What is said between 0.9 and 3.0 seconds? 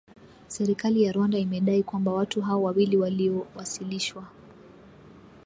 ya Rwanda imedai kwamba watu hao wawili